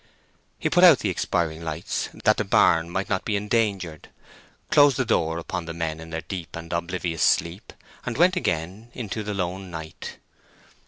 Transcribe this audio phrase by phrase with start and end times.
[0.57, 4.09] He put out the expiring lights, that the barn might not be endangered,
[4.71, 7.71] closed the door upon the men in their deep and oblivious sleep,
[8.03, 10.17] and went again into the lone night.